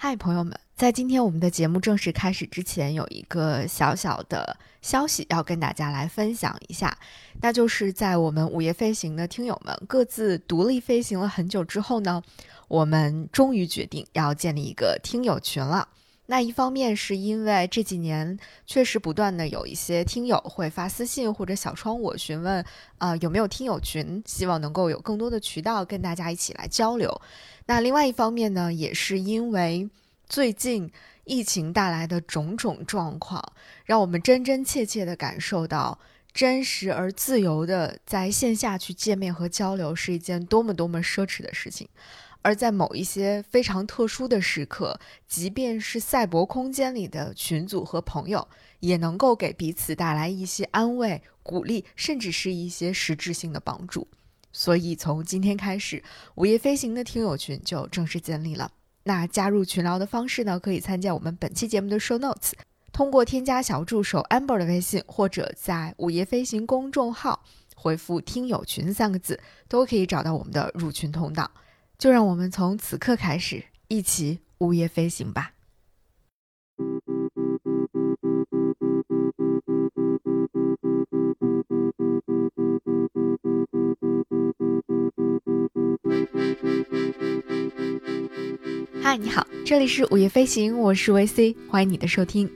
[0.00, 6.96] 嗨，朋友们，在今天我们的节目正式开始之前，有一个小小的消息要跟大家来分享一下，
[7.40, 12.22] 那就是在我们午夜飞行的听友们各自独立飞行了很久之后呢，
[12.68, 15.88] 我们终于决定要建立一个听友群了。
[16.30, 22.62] 那一方面是因为这几年确实不断的有一些听友会发私信或者小窗我询问，
[22.98, 27.18] 啊有没有听友群，希望能够有更多的渠道跟大家一起来交流。
[27.64, 29.88] 那另外一方面呢，也是因为
[30.28, 30.92] 最近
[31.24, 33.42] 疫情带来的种种状况，
[33.86, 35.98] 让我们真真切切的感受到，
[36.34, 41.88] 真实而自由的在线下去见面和交流是一件多么多么奢侈的事情。
[42.48, 48.48] 而在某一些非常特殊的时刻，即便是赛博空间里的群组和朋友，
[48.80, 54.08] 也能够给彼此带来一些安慰、鼓励，甚至是一些实质性的帮助。
[54.50, 56.02] 所以，从今天开始，
[56.36, 58.72] 午夜飞行的听友群就正式建立了。
[59.02, 60.58] 那加入群聊的方式呢？
[60.58, 62.52] 可以参见我们本期节目的 show notes，
[62.92, 67.44] 通过添加小助手 Amber 的微信，或者在午夜飞行公众号
[67.76, 71.50] 回复“听友群”三个字，都可以找到我们的入群通道。
[71.98, 75.50] 就让我们从此刻开始，一起午夜飞行吧。
[89.02, 92.48] 嗨，你好，这里是午夜飞行，我是维 C，欢迎你的收听。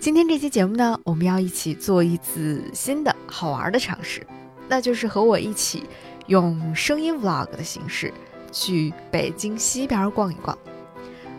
[0.00, 4.26] 今天这期节目呢，我们要一起做一次新的好玩的尝试，
[4.68, 5.84] 那就是和我一起
[6.26, 8.12] 用声音 vlog 的形式。
[8.52, 10.56] 去北京西边逛一逛，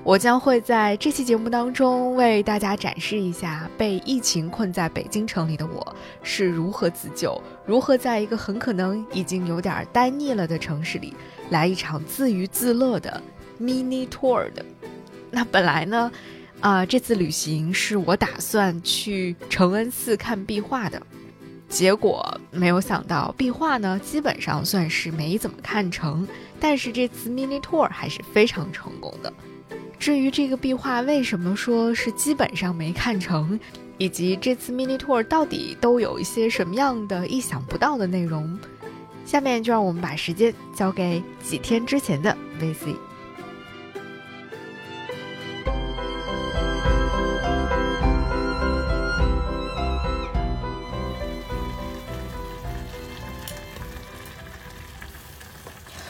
[0.03, 11.13] 我将会在这期节目当中为大家展示一下被疫情困在北京城里的我是如何自救，如何在一个很可能已经有点呆腻了的城市里
[11.49, 13.21] 来一场自娱自乐的
[13.59, 14.65] mini tour 的。
[15.29, 16.11] 那本来呢，
[16.61, 21.01] 啊，这次旅行是我打算去承恩寺看壁画的。
[21.69, 26.27] 结果没有想到，壁画呢基本上算是没怎么看成，
[26.59, 29.31] 但是这次 mini tour 还是非常成功的。
[29.99, 33.59] 至于这个壁画为什么说是基本上没看成，
[33.97, 38.57] 以及这次 mini tour 到底都有一些什么样的意想不到的内容，
[39.25, 42.95] 下面就让我们把时间交给几天之前的 VC。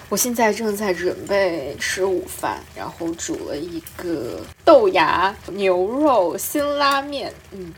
[0.09, 7.33] 我现在正在准备吃午饭，然后煮了一个豆芽牛肉辛拉面。
[7.51, 7.73] 嗯，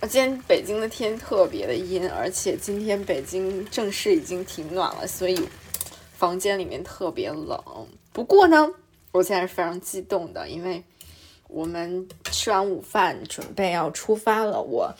[0.00, 5.46] 今天北京的天特别的阴，而且今天北京正式已经挺暖了，所以
[6.16, 7.62] 房间里面特别冷。
[8.10, 8.70] 不过呢，
[9.10, 10.82] 我现在是非常激动的，因为
[11.48, 14.62] 我们吃完午饭准备要出发了。
[14.62, 14.90] 我。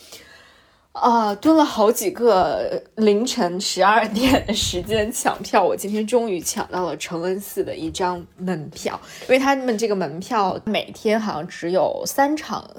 [0.93, 12.71] 啊，蹲了好几个凌晨十二点的时间抢票，我今天终于抢到了承恩寺的一张门票，因为他们这个门票每天好像只有三场，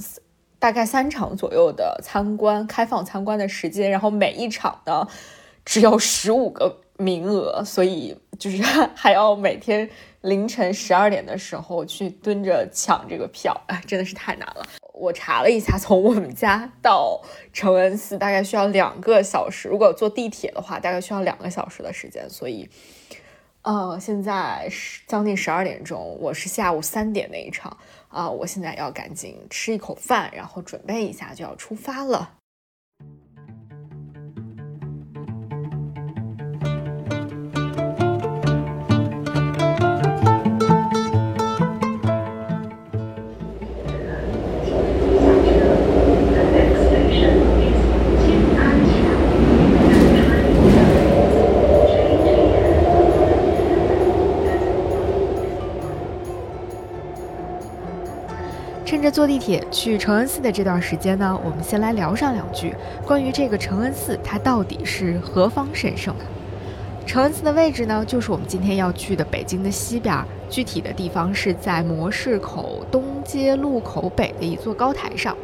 [0.59, 5.07] 大概三场左右的参观开放参观的时间，然后每一场呢
[5.66, 8.62] 只有十五个名额，所以就是
[8.94, 9.90] 还要每天
[10.22, 14.63] 凌晨十二点的时候去蹲着抢这个票，哎，真的是太难了。
[14.93, 17.21] 我查了一下， 从我们家到
[17.51, 22.29] 成恩寺大概需要两个小时，如果坐地铁的话，大概需要两个小时的时间。
[22.29, 22.69] 所以，
[23.63, 27.75] 呃，现在是将近十二点钟，我是下午三点那一场
[28.07, 32.35] 啊，我现在要赶紧吃一口饭，然后准备一下就要出发了。
[59.03, 62.73] 着坐地铁去承恩寺的这段时间呢，我们先来聊上两句
[63.05, 66.23] 关于这个承恩寺，它到底是何方神圣啊？
[67.05, 75.35] 承恩寺的位置呢，就是我们今天要去的北京的西边，具体的地方是在模式口东街路口北的一座高台上。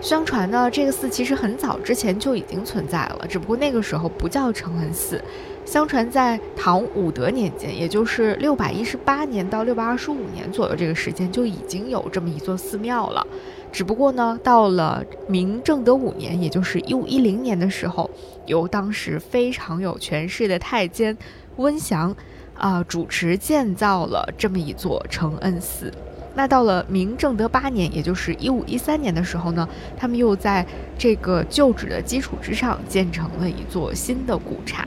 [0.00, 5.22] 相传呢，这个寺其实很早之前就已经存在了，只不过那个时候不叫承恩寺。
[5.66, 13.26] 相传在唐武德年间，也就是六百一十八年到六百二十五年左右这个时间，就已经有这么一座寺庙了。
[13.72, 18.08] 只不过呢，到了明正德五年，也就是一五一零年的时候，
[18.46, 21.14] 由当时非常有权势的太监
[21.56, 22.16] 温祥
[22.56, 25.92] 啊主持建造了这么一座承恩寺。
[26.36, 30.64] 那到了明正德八年，也就是一五一三年的时候呢，他们又在
[30.96, 34.86] 这个旧址的基础之上建成了一座新的古刹。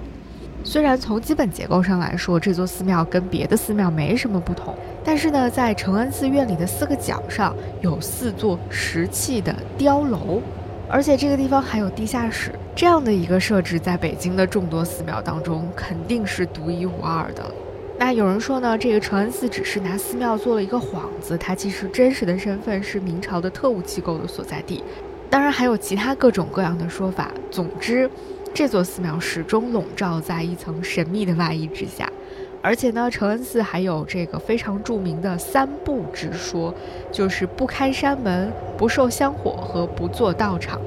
[0.63, 10.41] 虽然从基本结构上来说，这座寺庙跟别的寺庙没什么不同，但是呢，在承恩寺院里的四个角上有四座石砌的碉楼，
[10.89, 12.51] 而且这个地方还有地下室。
[12.75, 17.43] 这样的一个设置，在北京的众多寺庙当中，肯定是独一无二的。
[17.97, 24.83] 那有人说呢，这个承恩寺只是拿寺庙做了一个幌子，它其实真实的身份是明朝的特务机构的所在地。
[25.29, 27.29] 当然还有其他各种各样的说法。
[27.51, 28.09] 总之，
[28.53, 32.11] 这座寺庙始终笼罩在一层神秘的外衣之下。
[32.61, 36.73] 而且呢，承恩寺还有这个非常著名的三不之说，
[37.09, 40.81] 就是不开山门、不受香火和不做道场。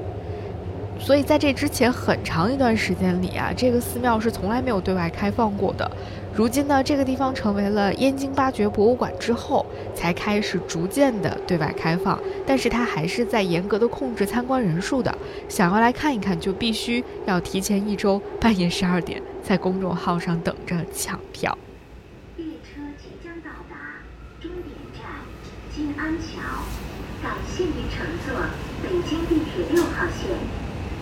[1.03, 5.91] 所以在这之前很长一段时间里啊，这个寺庙是从来没有对外开放过的。
[6.33, 12.17] 如今呢，这个地方成为了燕京八绝博物馆之后，才开始逐渐的对外开放。
[12.47, 15.13] 但是它还是在严格的控制参观人数的。
[15.49, 21.57] 想要来看一看，就必须要提前一周，半夜十二点在公众号上等着抢票。
[22.37, 23.75] 列车即将到达
[24.39, 25.03] 终点站
[25.75, 26.63] 金安桥，
[27.21, 28.39] 感谢您乘坐
[28.81, 30.52] 北京地铁六号线。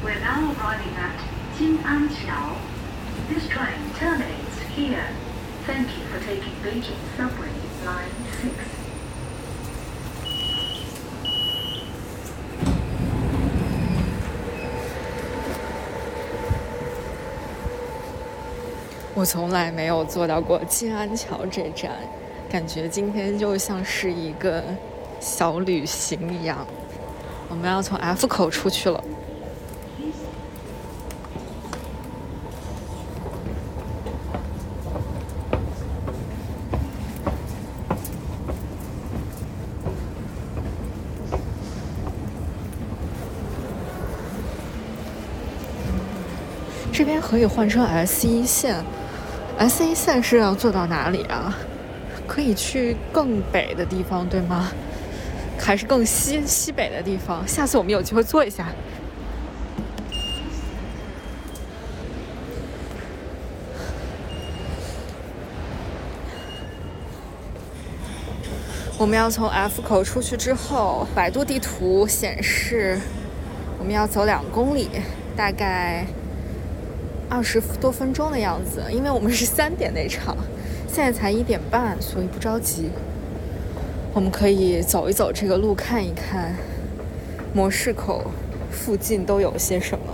[0.03, 1.19] We're now arriving at
[1.59, 2.57] 金安桥。
[3.29, 5.05] This train terminates here.
[5.67, 7.53] Thank you for taking Beijing Subway
[7.85, 8.09] Line
[8.41, 8.51] 6.
[19.13, 21.91] 我从来没有坐到过金安桥这站，
[22.49, 24.63] 感觉今天就像是一个
[25.19, 26.65] 小旅行一样。
[27.49, 29.03] 我们要从 F 口出去了。
[46.93, 48.75] 这边可以换成 S 一线
[49.57, 51.57] ，S 一线是要坐到哪里啊？
[52.27, 54.69] 可以去更北的地方，对吗？
[55.57, 57.47] 还是更西西北的地方？
[57.47, 58.67] 下次我们有机会坐一下。
[68.97, 72.99] 我们要从 F 口出去之后，百度地图显示
[73.79, 74.89] 我们要走两公里，
[75.33, 76.05] 大概。
[77.31, 80.35] 二十多分钟的样子，因为我们是三点那场，
[80.85, 82.89] 现在才一点半，所以不着急。
[84.13, 86.53] 我们可以走一走这个路，看一看
[87.53, 88.29] 模式口
[88.69, 90.10] 附近都有些什么。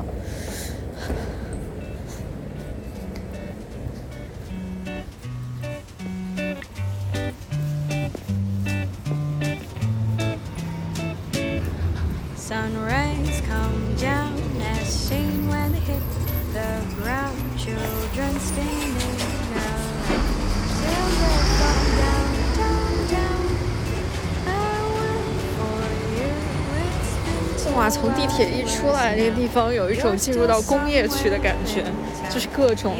[29.58, 31.84] 方有一种进入到工业区的感觉，
[32.30, 32.96] 就是各种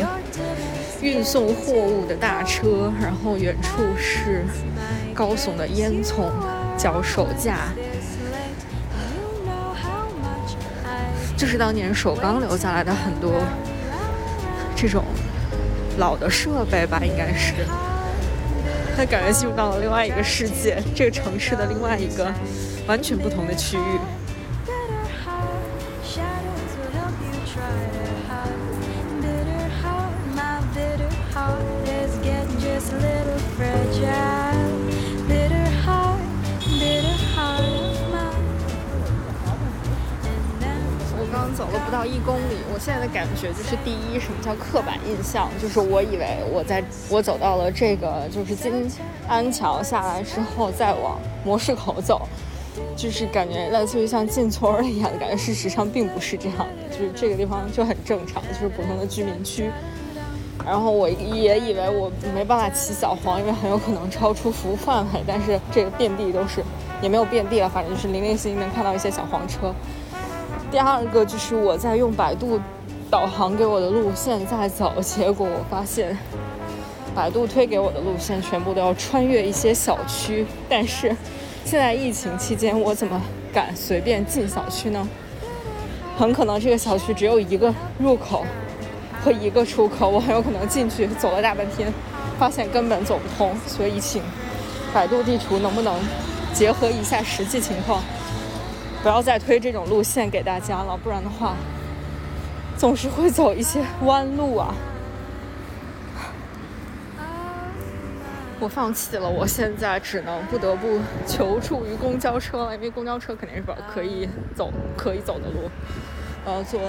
[1.02, 4.44] 运送货物的大车，然后远处是
[5.14, 6.32] 高耸的烟囱、
[6.76, 7.70] 脚手架，
[11.38, 13.34] 这是当年首钢留下来的很多
[14.76, 15.04] 这种
[16.00, 17.54] 老的设备吧，应该是。
[18.98, 22.34] 他感觉进入到了另外一个世界，这个城市的另外一个
[22.88, 24.17] 完全不同的区域。
[42.78, 45.50] 我现在的感觉就是：第一，什么叫刻板印象？
[45.60, 48.88] 就是我以为我在我走到了这个就是金
[49.28, 52.22] 安桥下来之后，再往模式口走，
[52.96, 55.36] 就是感觉类似于像进村儿一样感觉。
[55.36, 59.72] 事实上并不是这样的，就是这个地方就很正常，就是普通的居民区。
[60.64, 65.24] 然后我也以为我没办法骑小黄，因为很有可能超出服务范围。
[65.26, 66.64] 但是这个遍地都是，
[67.02, 69.74] 也没有遍地了，反正就是零零星星能看到一些小黄车。
[70.70, 72.60] 第二个就是我在用百度
[73.10, 76.18] 导航给我的路线在走，结果我发现
[77.16, 81.16] 百度推给我的路线全部都要穿越一些小区，但是
[81.64, 83.22] 现在疫情期间，我怎么
[83.54, 85.08] 敢随便进小区呢？
[86.18, 88.44] 很可能这个小区只有一个入口
[89.24, 91.92] 和一个出口，我很有可能进去走了大半天
[92.38, 94.22] 发现根本走不通，所以请
[94.94, 95.96] 百度地图能不能
[96.54, 98.02] 结合一下实际情况，
[99.02, 101.56] 不要再推这种路线给大家了，不然的话
[102.78, 104.74] 总是会走一些弯路啊。
[108.60, 115.70] 我放弃了，我现在只能不得不求助于公交车了，因为公交车肯定是不可以走可以走的路。
[116.44, 116.82] 我要坐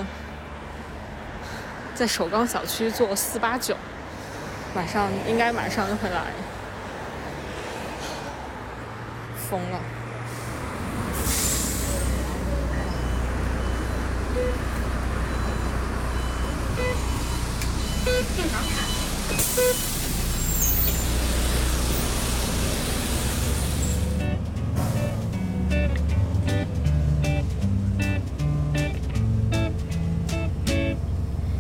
[1.95, 3.77] 在首钢小区坐四八九，
[4.75, 6.33] 马上应该马上就会来，
[9.37, 9.79] 疯了。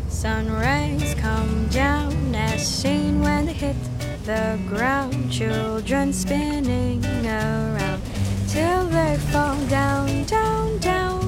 [0.08, 3.76] Sunrays come down as seen when they hit
[4.24, 5.30] the ground.
[5.30, 8.02] Children spinning around
[8.48, 11.27] till they fall down, down, down.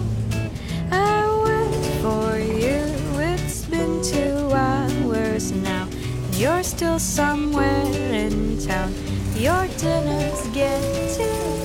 [6.41, 8.95] You're still somewhere in town.
[9.37, 11.60] Your dinner's getting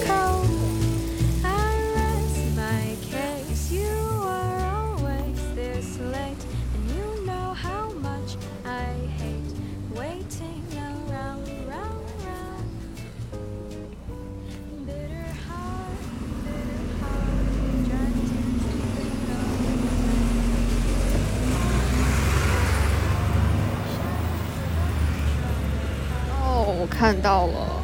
[26.97, 27.81] 看到了，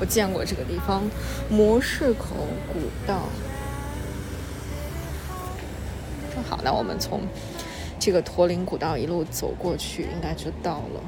[0.00, 1.02] 我见过这个地方，
[1.50, 2.28] 模式口
[2.72, 3.24] 古道。
[6.34, 7.20] 正好，那我们从
[7.98, 11.00] 这个驼铃古道一路走过去，应该就到了。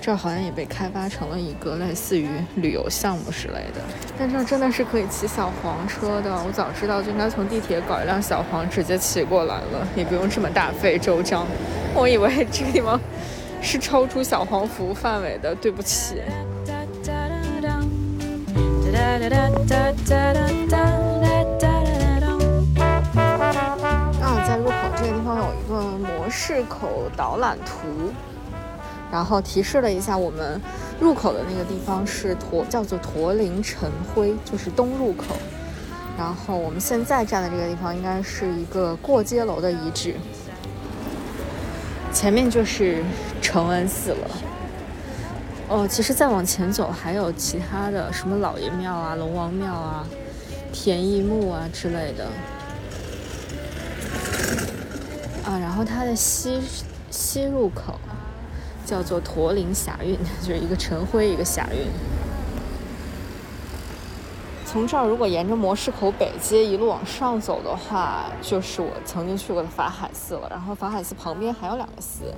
[0.00, 3.80] 这儿好像也被开发成了一个类似于旅游项目之类的。
[4.16, 11.44] 但这真的是可以骑小黄车的，我早知道就应该从地铁搞一辆小黄直接骑过来了，也不用这么大费周章。
[11.92, 13.00] 我以为这个地方。
[13.62, 16.20] 是超出小黄服务范围的，对不起。
[24.20, 28.12] 啊，在入口这个地方有一个模式口导览图，
[29.10, 30.60] 然后提示了一下我们
[31.00, 35.36] 入口的那个地方是驼，叫做驼铃晨晖，就是东入口。
[36.18, 40.14] 然后我们现在站的这个地方应该是一个过街楼的遗址。
[42.12, 43.02] 前面就是
[43.40, 44.30] 承恩寺了。
[45.68, 50.06] 哦，其实再往前走还有其他的，什么老爷庙啊、龙王庙啊、
[50.72, 52.26] 田义墓啊之类的。
[55.44, 56.60] 啊，然后它的西
[57.10, 57.98] 西入口
[58.84, 62.11] 叫做驼铃霞韵， 就是一个晨辉，一个霞韵。
[64.72, 70.48] 从这儿如果沿着模式口北街一路往上走的话，就是我曾经去过的法海寺了。
[70.48, 72.32] 然后法海寺旁边还有两个寺，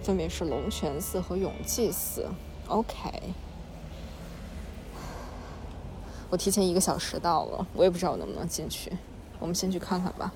[0.00, 2.28] 分别是龙泉寺和永济寺。
[2.68, 2.94] OK，
[6.30, 8.92] 我提前一个小时到了，我也不知道我能不能进去。
[9.40, 10.32] 我们先去看看吧。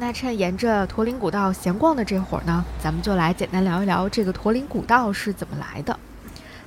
[0.00, 5.96] 那趁沿着驼铃古道闲逛的这会儿呢，咱们就来简单聊一聊这个驼铃古道是怎么来的。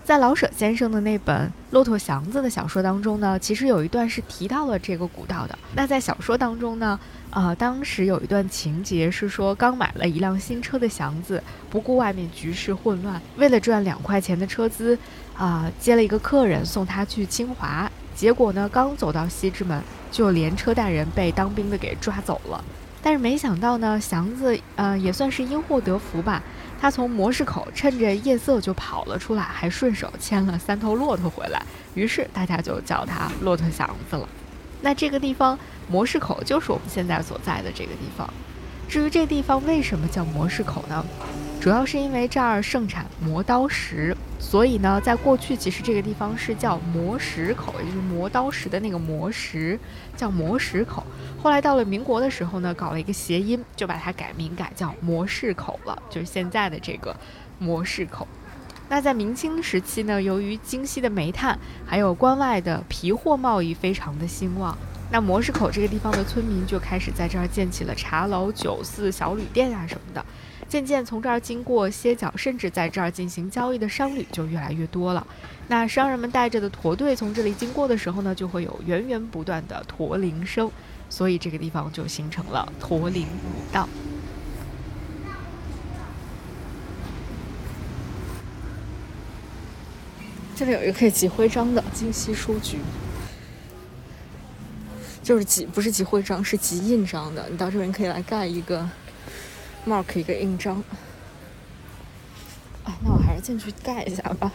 [0.04, 5.58] 在老舍先生的那本《骆驼祥子》的小说当中呢，其实有一段是提到了这个古道的。
[5.76, 7.00] 那在小说当中呢，
[7.32, 14.96] 呃，当时有一段情节是说，刚买了一辆新车的祥子，不顾外面局势混乱，为了赚两块钱的车资，
[15.36, 22.64] 啊，接了一个客人送他去清华，结果呢，刚走到西直门，就连车带人被当兵的给抓走了。
[23.04, 26.42] 但是没想到呢，祥子呃也算是因祸得福吧。
[26.80, 31.62] 他从模式口趁着夜色就跑了出来，还顺手牵了三头骆驼回来。
[31.94, 34.28] 于是大家就叫他骆驼祥子了。
[34.82, 38.28] 那这个地方模式口就是我们现在所在的这个地方。
[38.90, 41.06] 至于这地方为什么叫模式口呢？
[41.64, 49.80] 主要是因为这儿盛产磨刀石，所以呢，在过去其实这个地方是叫磨石口，也就是磨刀石的那个磨石，
[50.18, 51.02] 叫磨石口。
[51.42, 57.16] 后来到了民国的时候呢，搞了一个谐音，就把它改名改叫模式口了，就是现在的这个
[57.60, 58.28] 模式口。
[58.90, 64.78] 那在明清时期呢，由于京西的煤炭还有关外的皮货贸易非常的兴旺，
[65.10, 70.02] 那模式口这个地方的村民就开始在这儿建起了茶楼、酒肆、小旅店啊什么。
[70.74, 75.28] 渐渐从这儿经过歇脚，甚至在这儿进行交易的商旅就越来越多了。
[75.68, 80.72] 那商人们带着的驼队从这里经过的时候呢，就会有源源不断的驼铃声，
[81.12, 83.88] 所以这个地方就形成了驼铃古道。
[90.56, 92.80] 这里有一个可以集徽章的京西书局，
[95.22, 97.48] 就是集不是集徽章，是集印章的。
[97.52, 98.90] 你到这边可以来盖一个
[99.86, 100.84] mark 一个印章。
[102.84, 104.52] 啊，那我还是进去盖一下吧。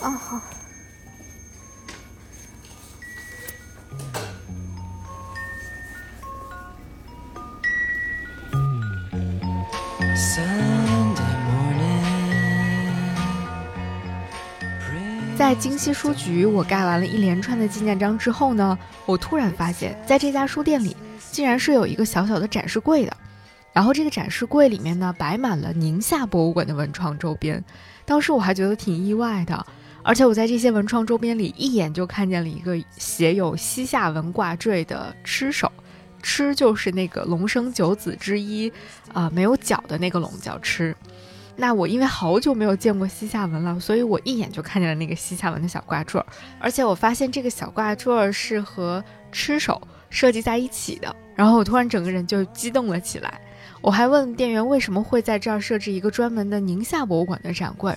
[0.00, 0.57] 啊好。
[15.48, 20.94] 在京西书局，我盖完了一连串的纪念章之后呢，我突然发现，在这家书店里，
[21.30, 23.16] 竟然是有一个小小的展示柜的。
[23.72, 27.64] 然后这个展示柜里面呢，摆满了宁夏博物馆的文创周边。
[28.04, 29.66] 当时我还觉得挺意外的，
[30.02, 35.72] 而且我在这些文创周边里，一眼就看见了一个写有西夏文挂坠的螭首，
[36.22, 38.70] 螭就是那个龙生九子之一，
[39.14, 40.94] 啊，没有角的那个龙叫螭。
[41.60, 46.24] 那我因为好久没有见过西夏文了，所以我一眼就看见了那个西夏文的小挂坠，
[46.60, 53.40] 而且我发现这个小挂坠是和螭首设计在一起的，然后我突然整个人就激动了起来。
[53.80, 57.92] 我还问店员为什么会在这儿设置一个专门的宁夏博物馆的展柜，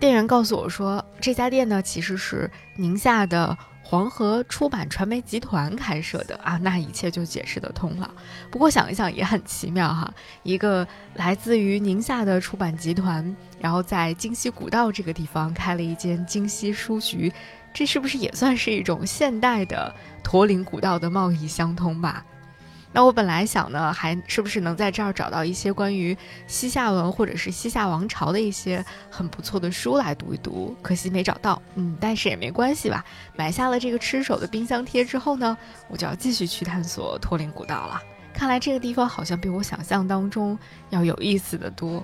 [0.00, 3.56] 店员告诉我说，这家店呢其实是宁夏的。
[3.88, 8.10] 黄河出版传媒集团开设的啊，那一切就解释得通了。
[8.50, 10.12] 不过想一想也很奇妙哈，
[10.42, 17.32] 一个来自于宁夏的出版集团，然后在京西古道这个地方开了一间京西书局，
[17.72, 22.24] 这是不是也算是一种现代的驼铃古道的贸易相通吧？
[22.96, 30.74] 那我本来想呢，还是不是能在这儿找到一些关于西夏文或者是西夏王朝的一些很不错的书来读一读？
[30.80, 33.04] 可惜没找到，嗯，但是也没关系吧。
[33.36, 35.54] 买下了这个吃手的冰箱贴之后呢，
[35.88, 38.00] 我就要继续去探索驼铃古道了。
[38.32, 42.02] 看来这个地方好像比我想象当中要有意思的多。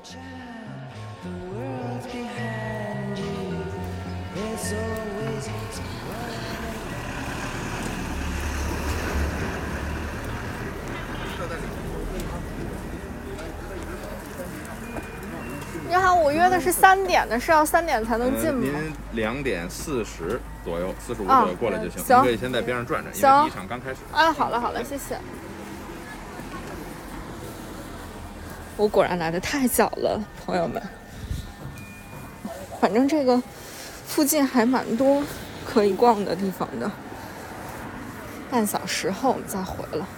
[15.92, 18.62] 你好，我约的是三点的，是要三点才能进吗？
[18.62, 18.72] 您
[19.12, 22.02] 两点四十左右，四十五左右过来就行。
[22.02, 23.96] 行，可以先在边上转转，因为第一场刚开始。
[24.11, 25.18] 啊，好了好了，谢谢。
[28.78, 30.83] 我果然来的太早了，朋友们。
[32.81, 33.42] 反正这个
[34.07, 35.22] 附近还蛮多
[35.66, 36.90] 可以逛的地方的。
[38.50, 40.09] 半小时后我们再回了。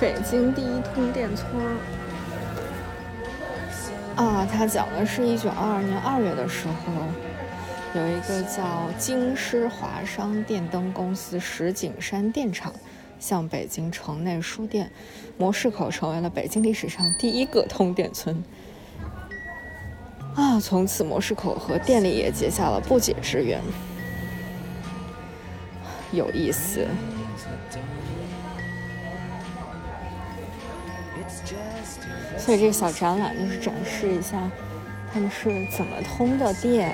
[0.00, 1.48] 北京第一通电村
[4.14, 12.72] 啊，它讲的是一九二二年二月的时候，有一个叫京师华商电灯公司石景山电厂，
[13.18, 14.88] 向北京城内输电，
[15.36, 18.44] 模式口成为了北京历史上第一个通电村。
[20.36, 23.60] 啊，从此模式口和电力也结下了不解之缘，
[26.12, 26.86] 有意思。
[32.48, 34.50] 所以这个小展览就是展示一下
[35.12, 36.90] 他们是怎么通的电。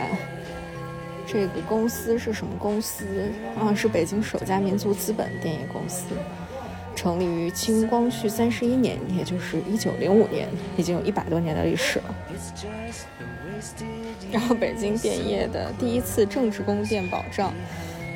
[1.29, 3.73] 这个公司是什么公司啊？
[3.73, 6.07] 是北京首家民族资本电业公司，
[6.97, 12.14] 成立于清光绪三十一年，也就是一九零五年，已经有一百多年的历史了。
[14.33, 17.55] 然后北京电业的第一次政治供电保障，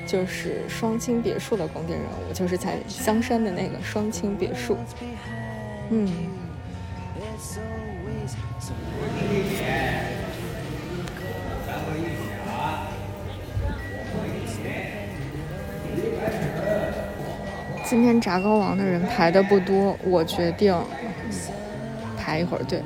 [0.09, 4.77] 就是双清别墅的供电任务，就是在香山的那个双清别墅。
[5.90, 6.12] 嗯。
[17.85, 20.74] 今天炸糕王的人排的不多，我决定
[22.16, 22.83] 排一会儿队。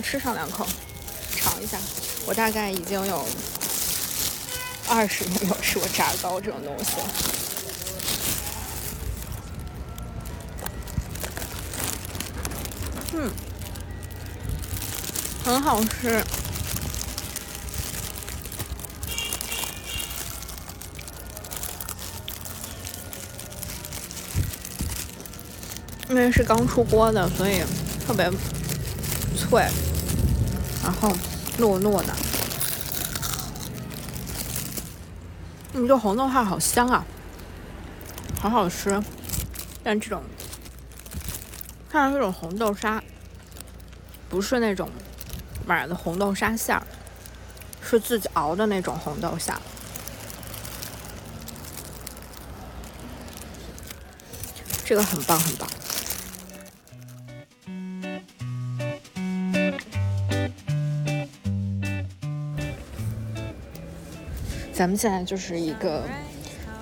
[0.00, 0.66] 吃，趁热吃上两口，
[1.36, 1.78] 尝一下。
[2.26, 3.26] 我大概已经有
[4.88, 7.06] 二十年没 有吃过炸糕这种东西了。
[13.14, 13.30] 嗯，
[15.44, 16.22] 很好吃。
[26.10, 27.62] 因为是刚出锅的，所以
[28.06, 28.30] 特别
[29.48, 29.66] 脆，
[30.82, 31.08] 然后
[31.58, 32.14] 糯糯的。
[35.72, 37.04] 嗯，这红豆馅好香啊，
[38.40, 39.02] 好好吃。
[39.82, 40.22] 但这种
[41.88, 43.02] 看上这种红豆沙，
[44.28, 44.90] 不是那种
[45.66, 46.86] 买的红豆沙馅儿，
[47.80, 49.60] 是自己熬的那种红豆馅儿。
[54.84, 55.68] 这个很棒，很棒。
[64.78, 66.04] 咱们现在就是一个，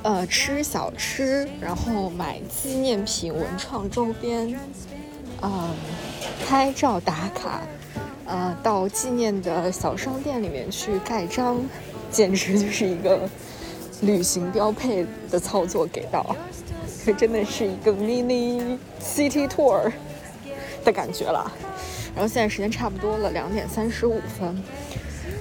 [0.02, 4.54] 呃，吃小吃，然后买纪念品、文创周边，
[5.40, 5.70] 嗯，
[6.46, 7.62] 拍照打卡，
[8.26, 11.56] 呃，到纪念的小商店里面去盖章，
[12.10, 13.26] 简直就是一个
[14.02, 16.36] 旅行标配的操作给到，
[17.06, 19.90] 这真的是一个 mini city tour
[20.84, 21.50] 的感觉了。
[22.14, 24.62] 然后现在时间差不多了，两点三十五分。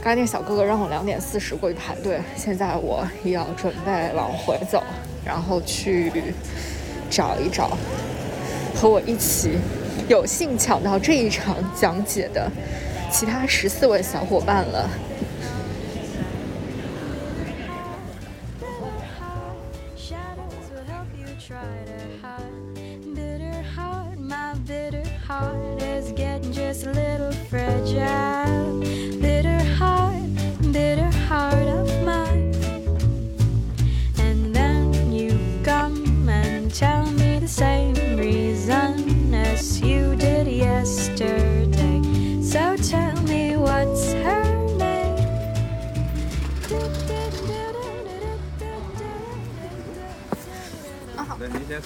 [0.05, 4.83] 刚才那个小哥哥让我两点四十过去排队，现在我也要准备往回走，
[5.25, 6.11] 然后去
[7.09, 7.75] 找一找
[8.75, 9.57] 和我一起
[10.07, 12.47] 有幸抢到这一场讲解的
[13.11, 14.87] 其他十四位小伙伴了。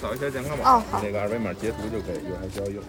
[0.00, 2.82] 扫一下健康哦码，好那个二维码截图就可以，一会儿还需要用。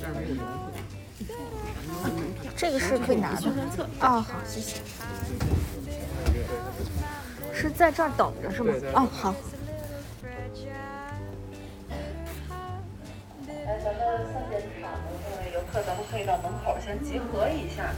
[0.00, 0.97] 这
[2.70, 3.50] 个是可以拿的。
[4.00, 4.80] 哦，好，谢谢。
[7.52, 8.72] 是在这儿等着是吗？
[8.94, 9.34] 哦，好。
[13.66, 14.00] 哎，咱们
[14.32, 17.92] 三点场的各位游客，咱们可以到门口先集合一下。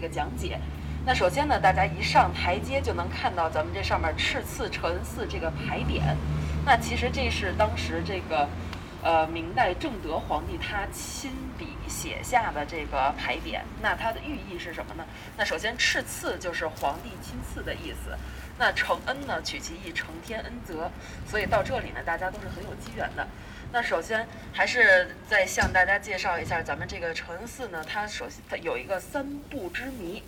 [0.00, 0.58] 这个讲解。
[1.04, 6.00] 那首先呢，大家一上台阶就能看到咱们这上面赤次承恩寺这个牌匾。
[6.64, 8.48] 那其实这是当时这个
[9.02, 13.60] 呃明代正德皇帝他亲笔写下的这个牌匾。
[13.80, 15.04] 那它的寓意是什么呢？
[15.36, 18.16] 那首先赤赐就是皇帝亲赐的意思。
[18.58, 20.90] 那承恩呢，取其意承天恩泽，
[21.26, 23.26] 所以到这里呢，大家都是很有机缘的。
[23.72, 30.22] 那首先还是再向大家介绍一下咱们这个承恩寺呢，它首先它有一个三不之谜。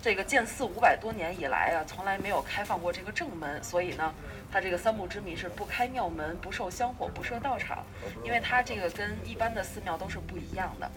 [0.00, 4.14] 这个建寺五百多年以来啊，从来没有开放过这个正门，所以呢，
[4.50, 7.84] 它这个三不之谜是不开庙门、不受香火、不设道场，
[8.24, 10.90] 因为它这个跟一般的寺庙都是不一样的。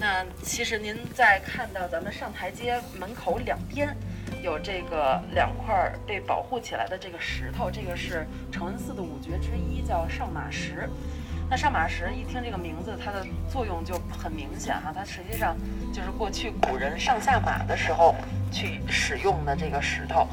[0.00, 3.94] 那其实您在看到咱们上台阶门口两边
[4.42, 10.88] 有这个两块被保护起来的这个石头，这个是承恩寺的五绝之一，叫上马石。
[11.48, 15.54] 那上马石一听这个名字，它的作用就很明显哈，它实际上
[15.92, 18.14] 就是过去古人上下马的时候
[18.50, 20.26] 去使用的这个石头。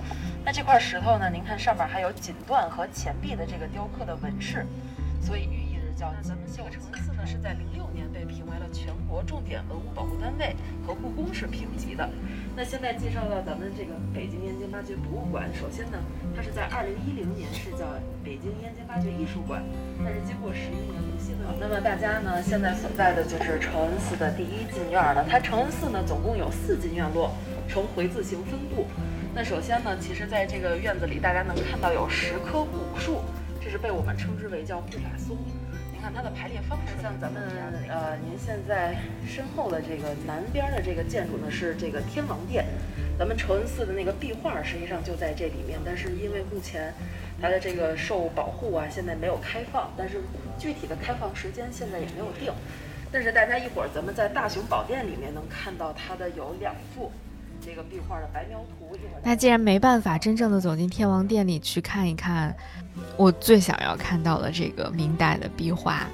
[0.44, 4.66] 那这块石头呢，您看上面还有锦缎和钱币的这个雕刻的纹饰，
[5.22, 10.56] 所以寓意着叫咱们这个承恩寺是在零六年被评为了全国重点文物保护单位，
[10.86, 12.10] 和故宫是平级的。
[12.56, 15.98] 那现在介绍到咱们这个北京燕京八绝博物馆，首先呢，
[16.36, 17.86] 它是在二零一零年是叫
[18.24, 19.64] 北京燕京八绝艺术馆，
[20.04, 21.48] 但是经过十余年维系的。
[21.60, 25.26] 那么大家呢，现在所在的就是承恩寺的第一进院了。
[25.30, 27.32] 它承恩寺呢，总共有四进院落，
[27.68, 28.86] 呈回字形分布。
[29.34, 33.22] 那首先呢，其实在这个院子里，大家能看到有十棵古树，
[33.62, 35.38] 这是被我们称之为叫护法松。
[36.02, 37.44] 看它的排列方式，像咱们
[37.88, 42.66] 呃，您现在身后的这个南边的这个建筑呢，是这个天王殿。
[43.20, 46.92] 咱们承恩寺的那个壁画实际上就在这里面，但是因为目前
[47.40, 50.22] 它的这个受保护啊，现在没有开放，但是
[50.58, 52.52] 具体的开放时间现在也没有定。
[53.12, 57.12] 但是大家一会儿咱们在大雄宝殿里面能看到它的有两幅。
[57.64, 58.98] 这个壁画的白描图。
[59.24, 62.56] 那既然没办法真正的走进天王殿里去看一看，
[63.16, 66.08] 我最想要看到的这个明代的壁画，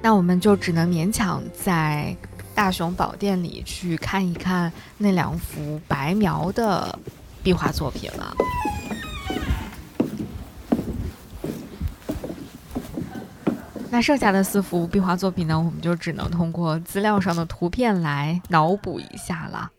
[0.00, 2.16] 那我们就只能勉强在
[2.54, 6.98] 大雄宝殿里去看一看那两幅白描的
[7.42, 8.34] 壁画作品了。
[13.90, 19.70] 那剩下的四幅壁画作品呢，我们就只能通过资料上的图片来脑补一下了。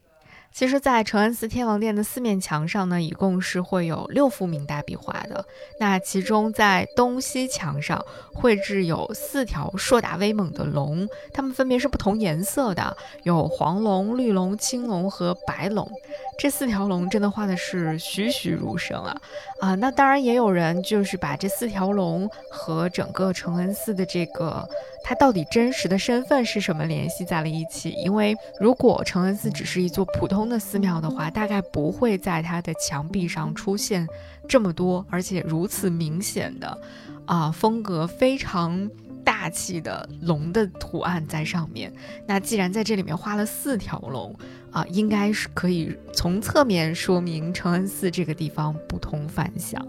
[0.55, 5.45] 其实，在承恩寺天王殿的四面墙上呢，一共是会有六幅明代壁画的。
[5.81, 8.01] 那其中，在东西墙上
[8.33, 15.91] 绘制有四条硕大威猛的龙，它们分别是不同颜色的，有黄龙、绿龙、青龙和白龙。
[16.37, 19.21] 这四条龙真的画的是栩栩如生啊！
[19.59, 24.65] 啊，那当然也有人就是把这四条龙和整个承恩寺的这个。
[25.07, 27.91] 它到底真实的身份是什么联系在了一起？
[27.91, 34.07] 因为如果承恩寺只是一座普通的寺庙的话，大概不会在它的墙壁上出现
[34.47, 36.77] 这么多而且如此明显的，
[37.25, 38.89] 啊，风格非常
[39.23, 41.91] 大气的龙的图案在上面。
[42.27, 44.35] 那既然在这里面画了四条龙，
[44.71, 49.85] 啊，应该是可以从侧面说明承恩寺这个地方不同凡响。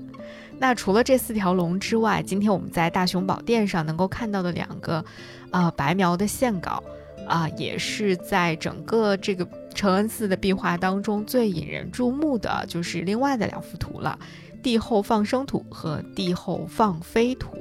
[0.58, 5.04] 那除了这四条龙之外，今天我们在大雄宝殿上能够看到的两个，
[5.50, 6.82] 啊白描的线稿，
[7.28, 14.18] 啊也是在整个这个承恩寺的壁画当中最引人注目的，就是另外的两幅图了，
[14.62, 17.54] 帝后放生图和帝后放飞图。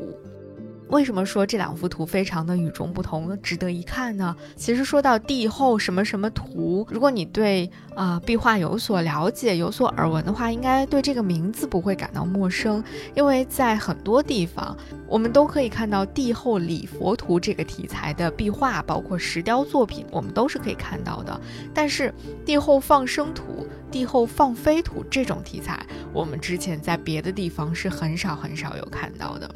[0.90, 4.36] 为什么说这两幅图非常的与众不同，值得一看呢？
[4.56, 12.84] 其实说到帝后什么什么图，如果你对啊壁画有所了解、有所耳闻的话，应该对这个名字不会感到陌生，
[13.16, 21.42] 因为在很多地方我们都可以看到帝后礼佛图这个题材的壁画，包括石雕作品，我们都是可以看到的。
[21.74, 22.14] 但是
[22.46, 29.50] 帝后放生图、帝后放飞图这种题材，我们之前在别的地方是很少很少有看到的。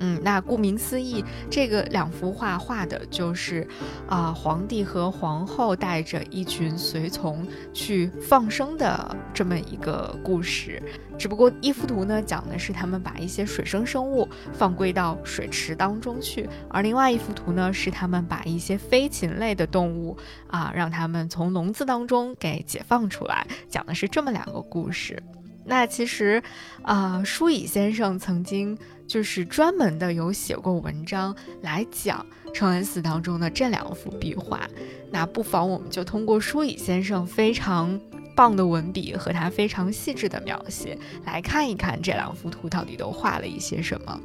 [0.00, 3.66] 嗯，那顾名思义，这个两幅画画的就是，
[4.08, 10.82] 啊，皇帝和皇后带着一群随从去放生的这么一个故事。
[11.16, 20.16] 只不过一幅图呢，讲的是他们把一些水生生物放归到水池当中去，而另外一幅图呢，是他们把一些飞禽类的动物
[20.48, 25.22] 啊，让他们从笼子当中给解放出来，讲的是这么两个故事。
[25.66, 26.42] 那其实，
[26.82, 34.68] 啊，舒乙先生曾经就是专门的有写过文章来讲承恩寺当中的这两幅壁画。
[35.10, 38.00] 那不妨我们就通过舒乙先生非常
[38.34, 44.20] 棒的文笔和他非常细致的描写，来看一看这两幅图到底都画了一些什么。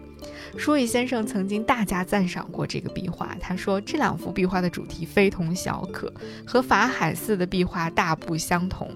[0.57, 6.11] 舒乙先生曾经大加赞赏过这个壁画，他说这两幅壁画的主题非同小可，
[6.45, 8.91] 和法海寺的壁画大不相同。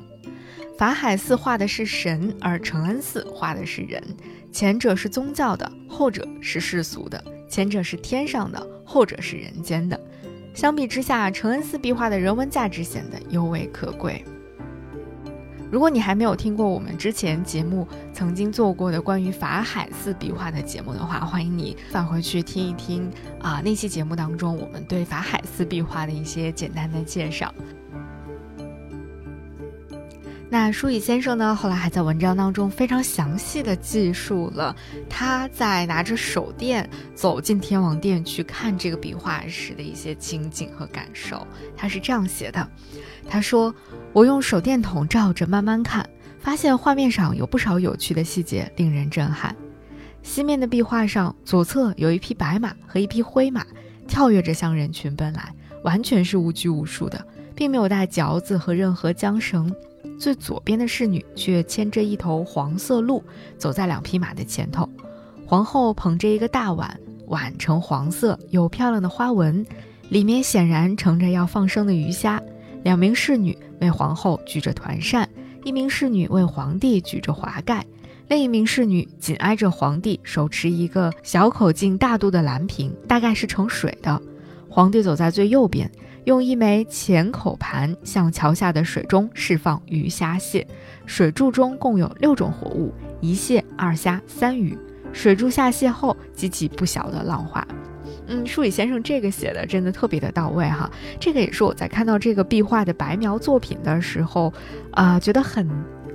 [0.77, 4.03] 法海寺画的是神，而承恩寺画的是人。
[4.51, 9.99] 前者是宗教的，后者是世俗的；前者是天上的，后者是人间的。
[10.53, 14.23] 相比之下，承恩寺壁画的人文价值显得尤为可贵。
[15.71, 23.09] 如果你还没有听过我们之前节目曾经做过的关于法海寺壁画的节目的话，欢迎你返回去听一听
[23.39, 27.51] 啊，那期节目当中我们对法海寺壁画的一些简单的介绍。
[30.53, 34.75] 那舒乙先生呢，后来还在文章当中非常详细的记述了
[35.09, 41.47] 他在拿着手电走进天王殿去看这个壁画时的一些情景和感受。
[41.75, 42.69] 他是这样写的：
[43.27, 43.73] 他说，
[44.13, 46.07] 我用手电筒照着慢慢看，
[46.39, 49.55] 发现画面上有不少有趣的细节，令人震撼。
[50.21, 53.65] 西面的壁画上，左侧有一匹白马和一匹灰马，
[54.07, 55.51] 跳跃着向人群奔来，
[55.83, 59.75] 完全是无拘无束的，并没有带嚼子和任何缰绳。
[60.19, 63.23] 最左边的侍女却牵着一头黄色鹿，
[63.57, 64.87] 走在两匹马的前头。
[65.45, 69.65] 皇后捧着一个大碗，碗呈黄色，有漂亮的花纹，
[70.09, 72.41] 里面显然盛着要放生的鱼虾。
[72.83, 75.27] 两名侍女为皇后举着团扇，
[75.63, 77.85] 一名侍女为皇帝举着华盖，
[78.27, 84.21] 另一名侍女紧挨着皇帝，手持一个小口径大肚的蓝瓶，大概是盛水的。
[84.69, 85.91] 皇帝走在最右边。
[86.25, 90.65] 用一枚浅口盘向桥下的水中释放鱼虾蟹，
[91.05, 94.77] 水柱中共有六种活物：一蟹、二虾、三鱼。
[95.11, 97.65] 水柱下蟹后，激起不小的浪花。
[98.27, 100.89] 嗯，舒乙先生这个写的真的特别的到位哈。
[101.19, 104.51] 这个也是我在看到这个壁画的白描作品的时候，
[104.91, 105.69] 啊，觉得很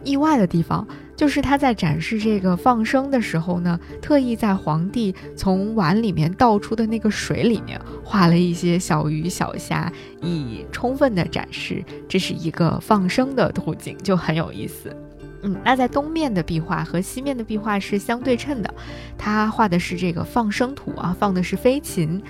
[0.08, 0.86] 意外的地方。
[1.18, 9.92] 就是他在展示这个放生的时候呢，特意在皇帝从碗里面倒出的那个水里面画了一些小鱼小虾，
[10.22, 14.96] 以充分的展示这是一个放生的图景，就很有意思。
[15.42, 18.72] 嗯，那在东面的壁画和西面的壁画是相对称的，
[19.16, 22.22] 他画的是这个放生图啊，放的是飞禽。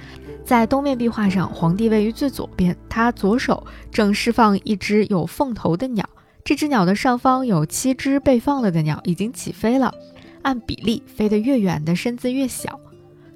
[0.47, 6.09] 在东面壁画上，皇帝位于最左边，他左手正释放一只有凤头的鸟。
[6.49, 9.93] 这只鸟的上方有七只被放了的鸟，已经起飞了。
[10.41, 12.81] 按比例，飞得越远的身子越小。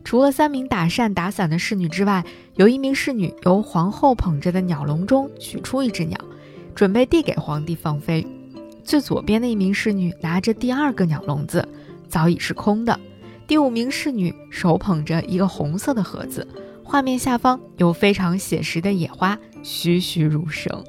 [0.02, 6.18] 除了三名打扇打伞的侍女之外，有一名侍女由皇后捧着的鸟笼中取出一只鸟，
[6.74, 8.26] 准备递给皇帝放飞。
[8.82, 11.68] 最左边的一名侍女拿着第二个鸟笼子，
[12.08, 12.98] 早已是空的。
[13.46, 16.48] 第五名侍女手捧着一个红色的盒子，
[16.82, 20.82] 画面下方有非常写实的野花，栩栩如生。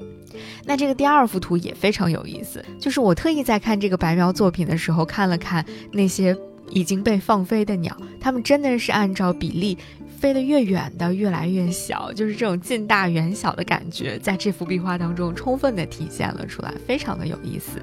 [0.66, 6.36] 那这个第二幅图也非常有意思，就是我特意在看这个白描作品的时候，看了看那些
[6.70, 9.78] 已经被放飞的鸟，它们真的是按照比例
[10.20, 17.80] 飞得越远的越来越小，就是这种近大远小的感觉，在这幅壁画当中充分的体现了出来，非常的有意思。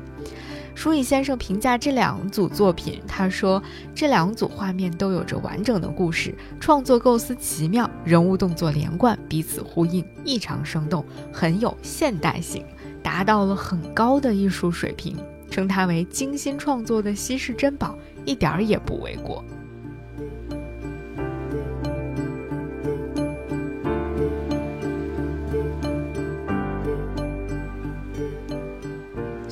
[0.81, 3.63] 舒乙先生评价这两组作品，他说
[3.95, 12.65] 这两组画面都有着完整的故事，创作构思奇妙，人物动作连贯，彼此呼应，异常生动，很有现代性，
[13.03, 15.19] 达到了很高的艺术水平，
[15.51, 19.45] 称它为精心创作的稀世珍宝，一点儿也不为过。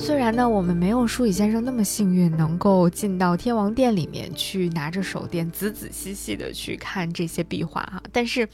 [0.09, 8.49] 虽然呢，我们没有舒乙先生那么幸运，能够进到天王殿里面去拿着手电仔仔细细的去看这些壁画哈，但是，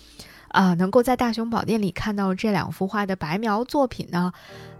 [0.49, 4.33] 啊，能够在大雄宝殿里看到这两幅画的白描作品呢，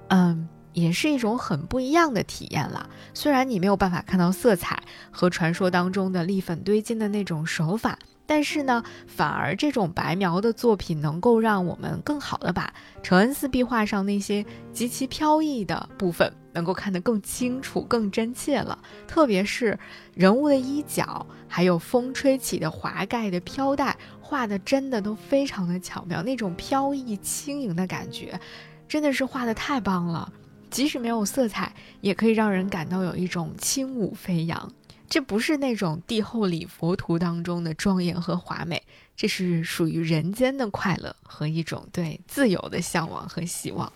[0.10, 2.90] 嗯，也是一种很不一样的体验了。
[3.14, 7.98] 虽然你没有办法看到色彩和传说当中的立粉堆金的那种手法。
[8.28, 18.80] 但是呢，反而这种白描的作品能够让我们更好的把承恩寺壁画上那些极其飘逸的部分能够看得更清楚、更真切了。
[19.06, 19.78] 特别是
[20.16, 28.40] 人物的衣角，还有风吹起的华盖的飘带，画的真的都非常的巧妙，那种飘逸轻盈的感觉，
[28.88, 30.32] 真的是画的太棒了。
[30.72, 34.72] 即使没有色彩，也可以让人感到有一种轻舞飞扬。
[35.08, 38.82] 这不是那种帝后礼佛图当中的庄严和华美，
[39.16, 43.92] 这是属于人间的快乐和一种对自由的向往和希望。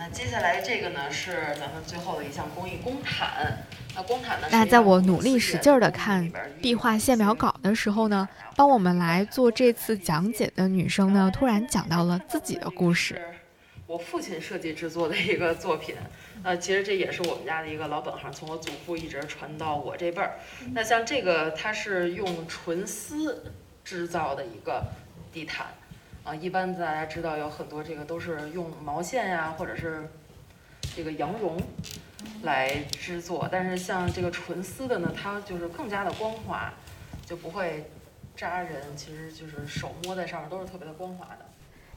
[0.00, 3.58] 好，那接下来这个呢是咱们最后的一项工艺——工毯。
[3.94, 4.48] 那工毯呢？
[4.50, 6.32] 那在我努力使劲儿的看
[6.62, 13.20] 壁画线描稿的时候呢，帮我们来做这次讲解的女生呢，突然讲到了自己的故事。
[13.86, 15.94] 我父亲设计制作的一个作品。
[16.42, 20.38] 呃，其实这也是我们家的一个老本行，从我祖父一直传到我这辈儿。
[20.72, 23.52] 那像这个，它是用纯丝
[23.84, 24.82] 制造的一个
[25.30, 25.66] 地毯，
[26.30, 30.08] 啊，一般大家知道有很多这个都是用毛线呀，或者是
[30.94, 31.60] 这个羊绒
[32.44, 33.48] 来制作。
[33.50, 36.72] 但是像这个纯丝的呢，它就是更加的光滑，
[37.26, 37.90] 就不会
[38.36, 38.80] 扎人。
[38.94, 41.44] 其实就是手摸在上面都是特别的光滑的。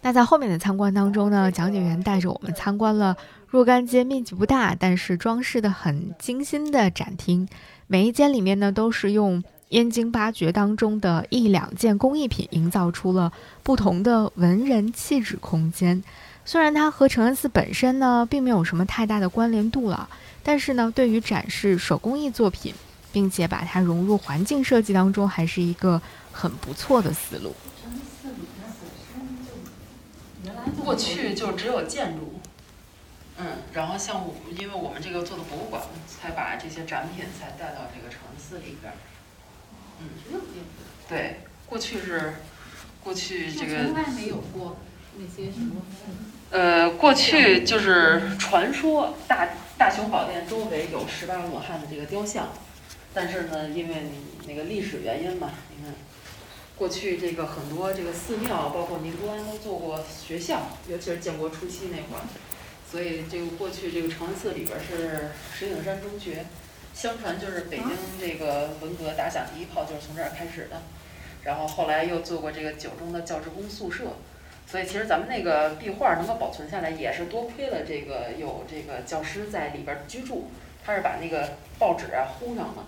[0.01, 3.15] 那在后面的参观当中呢，讲解员带着我们参观了
[3.47, 7.47] 若干间面积不大，但是装饰的很精心的展厅。
[7.86, 9.43] 每一间里面呢，都是用
[9.74, 16.03] 燕京八绝当中的一两件工艺品，营造出了不同的文人气质空间。
[16.45, 20.07] 虽然它和承恩寺本身呢并没有什么太大的关联度了，
[20.43, 22.71] 但是呢，对于展示手工艺作品，
[23.11, 25.99] 并且把它融入环境设计当中，还是一个
[26.32, 27.55] 很不错的思路。
[30.84, 32.39] 过去就只有建筑，
[33.39, 38.93] 嗯，然后像我，因为我们这个做的博物馆，才把这些展品才带到这个承恩寺里边。
[40.01, 40.39] 嗯，
[41.07, 42.35] 对，过去是，
[43.03, 44.77] 过去这个从来没有过
[45.17, 45.81] 那些什么。
[46.51, 52.49] 呃，过去就是传说大大雄宝殿周围有十八罗汉的这个雕像，
[53.13, 53.95] 但是呢，因为
[54.47, 55.93] 那个历史原因嘛，你看，
[56.77, 62.21] 过去这个很多这个寺庙，包括宁关都做过学校，尤其是建国初期那会儿，
[62.89, 66.45] 所以这个过去这个承恩寺里边儿是石景山中学，
[66.93, 67.89] 相传就是北京
[68.19, 70.81] 这个文革打响第一炮就是从这儿开始的，
[71.43, 74.05] 然后后来又做过这个九中的教职工宿舍。
[74.65, 80.49] 所以其实咱们那个壁画能够保存下来，也是多亏了这个有这个教师在里边儿居住，
[80.83, 82.87] 他是把那个报纸啊糊上了，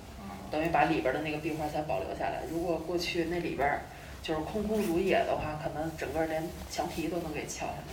[0.49, 2.43] 等于把里边儿的那个壁画才保留下来。
[2.49, 3.81] 如果过去那里边儿
[4.23, 7.83] 就是空空如也的话，可能整个连墙皮都能给撬下来。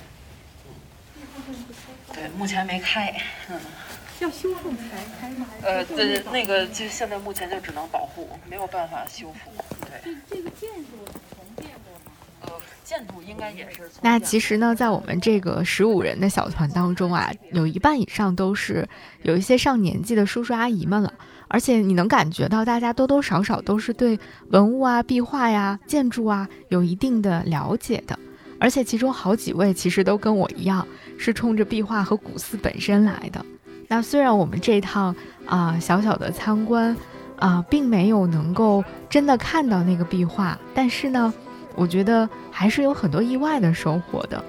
[0.69, 1.67] 嗯，
[2.15, 3.13] 对，目前没开，
[3.51, 3.61] 嗯。
[4.23, 5.47] 要修复才开吗？
[5.63, 9.51] 呃，对，那个就现在目前就只能保护，没有办法修复。
[9.81, 10.01] 对。
[10.05, 10.97] 这这个建筑
[11.35, 12.13] 重建过吗？
[12.43, 12.53] 呃，
[12.85, 13.91] 建筑应该也是。
[14.01, 18.89] 那其实呢，在我们这个十五人的小团当中啊，有一半以上都是
[19.23, 21.13] 有一些上年纪的叔叔阿姨们了，
[21.49, 24.17] 而且你能感觉到大家多多少少都是对
[24.51, 28.17] 文物啊、壁画呀、建筑啊有一定的了解的，
[28.61, 30.87] 而且其中好几位其实都跟我一样，
[31.19, 33.45] 是冲着壁画和古寺本身来的。
[33.93, 35.15] 那虽然我们这趟
[35.45, 36.97] 啊小小的参观
[37.39, 41.31] 啊，并没有能够真的看到那个壁画，但是呢，
[41.75, 44.43] 我觉得还是有很多意外的收获的。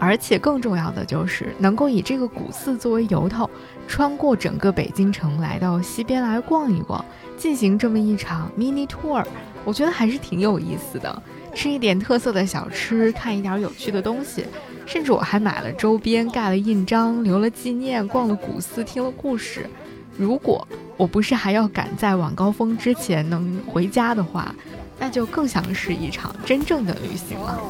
[0.00, 3.48] 而且更重要的就是能够以这个古寺作为由头，
[3.86, 7.04] 穿过整个北京城来到西边来逛一逛，
[7.36, 9.24] 进行这么一场 mini tour，
[9.64, 11.22] 我觉得还是挺有意思的。
[11.58, 14.44] 吃一点特色的小吃，看一点有趣的东西。
[14.86, 19.68] 甚至我还买了周边，盖了印章，留了纪念，逛了古寺，听了故事。
[20.16, 20.64] 如果
[20.96, 24.54] 我不是还要赶在晚高峰之前能回家的话，
[25.00, 27.60] 那就更像是一场真正的旅行了。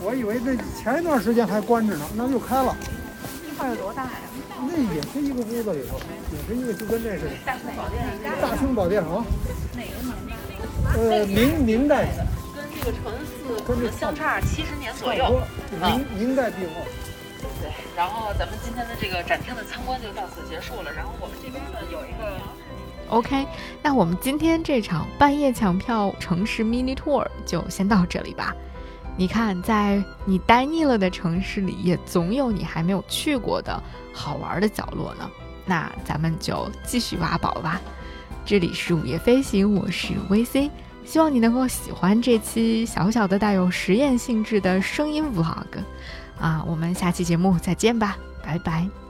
[0.00, 2.74] 我以为这前一段时间还关着呢，那又开了。
[3.42, 4.10] 壁画有多大呀？
[4.66, 6.00] 那也是一个屋子里头，
[6.32, 7.32] 也是一个就跟这似的。
[7.44, 8.02] 大雄宝殿。
[8.40, 9.22] 大雄宝殿啊。
[9.76, 10.14] 哪个门？
[10.96, 12.24] 呃，明明代的。
[12.24, 12.39] 跟
[12.82, 15.38] 这个承恩寺可能相差七十年左右。
[15.70, 16.80] 明明代壁画。
[17.60, 20.90] 对，然后咱们今天的这个展厅的参观就到此结束了。
[20.90, 22.40] 然后我们这边呢有一个。
[23.08, 23.46] OK，
[23.82, 28.56] 那我们今天这场半夜抢票城市 mini tour 就先到这里吧。
[29.14, 35.30] 你看，在你待腻了的城市里，也总有你还没有去过的好玩的角落呢。
[35.66, 37.78] 那咱们就继续挖宝吧。
[38.46, 40.70] 这里是午夜飞行，我是 VC，
[41.10, 45.82] 希望你能够喜欢这期小小的带有实验性质的声音 vlog。
[46.38, 49.09] 啊，我们下期节目再见吧，拜拜。